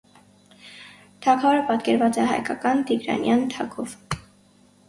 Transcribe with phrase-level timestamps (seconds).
[1.25, 3.95] Թագավորը պատկերված է հայկական՝ տիգրանյան թագով։